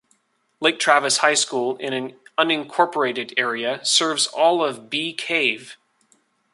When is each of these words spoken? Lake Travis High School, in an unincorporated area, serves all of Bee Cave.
Lake 0.59 0.79
Travis 0.79 1.17
High 1.17 1.35
School, 1.35 1.75
in 1.77 1.93
an 1.93 2.15
unincorporated 2.35 3.35
area, 3.37 3.85
serves 3.85 4.25
all 4.25 4.65
of 4.65 4.89
Bee 4.89 5.13
Cave. 5.13 5.77